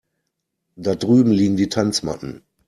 Da 0.77 0.95
drüben 0.95 1.29
liegen 1.31 1.57
die 1.57 1.69
Tanzmatten. 1.69 2.41